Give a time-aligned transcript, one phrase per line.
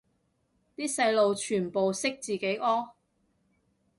[0.75, 2.89] 啲細路全部識自己屙